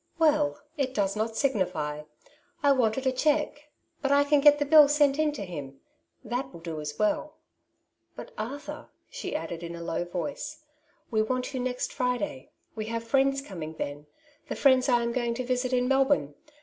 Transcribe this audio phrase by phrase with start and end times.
[0.17, 2.05] Well, it does not signify.
[2.63, 3.69] I wanted a cheque,
[4.01, 6.97] but I can get the bill sent in to him \ that will do as
[6.97, 7.35] well.
[8.15, 8.87] But Arthur!
[8.87, 13.43] ^' she added in a low voice, *' we want you next Friday; we have friends
[13.43, 14.07] coming then:
[14.47, 16.33] the friends I am going to visit in Melbourne.